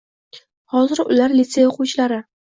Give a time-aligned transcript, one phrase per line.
[0.75, 2.19] Hozir ular litsey oʻquvchilari